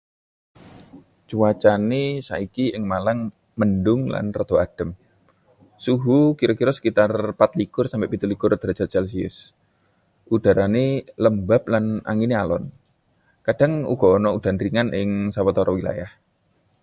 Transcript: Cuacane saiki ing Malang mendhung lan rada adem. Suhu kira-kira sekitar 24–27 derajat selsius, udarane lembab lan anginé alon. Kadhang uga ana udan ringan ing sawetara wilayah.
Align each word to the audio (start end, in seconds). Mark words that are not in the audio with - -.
Cuacane 1.29 2.03
saiki 2.29 2.65
ing 2.75 2.83
Malang 2.91 3.21
mendhung 3.59 4.03
lan 4.13 4.25
rada 4.37 4.55
adem. 4.65 4.89
Suhu 5.85 6.19
kira-kira 6.39 6.71
sekitar 6.77 7.09
24–27 7.37 8.61
derajat 8.65 8.89
selsius, 8.95 9.37
udarane 10.35 10.87
lembab 11.23 11.63
lan 11.73 11.85
anginé 12.11 12.33
alon. 12.43 12.63
Kadhang 13.45 13.75
uga 13.93 14.07
ana 14.17 14.29
udan 14.37 14.57
ringan 14.63 14.89
ing 14.99 15.09
sawetara 15.37 15.71
wilayah. 15.77 16.11